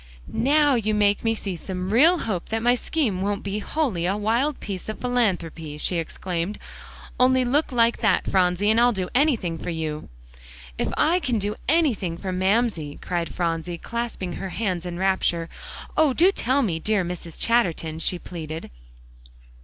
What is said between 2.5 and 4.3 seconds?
my scheme won't be wholly a